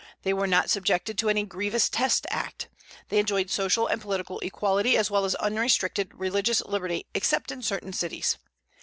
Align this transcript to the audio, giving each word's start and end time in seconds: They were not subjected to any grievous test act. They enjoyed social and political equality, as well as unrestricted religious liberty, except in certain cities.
They 0.23 0.33
were 0.33 0.47
not 0.47 0.71
subjected 0.71 1.15
to 1.19 1.29
any 1.29 1.43
grievous 1.43 1.87
test 1.87 2.25
act. 2.31 2.69
They 3.09 3.19
enjoyed 3.19 3.51
social 3.51 3.85
and 3.85 4.01
political 4.01 4.39
equality, 4.39 4.97
as 4.97 5.11
well 5.11 5.25
as 5.25 5.35
unrestricted 5.35 6.09
religious 6.15 6.59
liberty, 6.65 7.05
except 7.13 7.51
in 7.51 7.61
certain 7.61 7.93
cities. 7.93 8.39